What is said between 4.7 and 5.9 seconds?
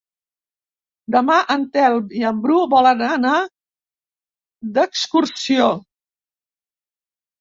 d'excursió.